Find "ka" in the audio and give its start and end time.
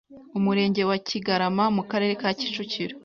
2.21-2.29